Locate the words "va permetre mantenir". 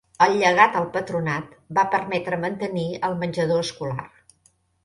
1.79-2.87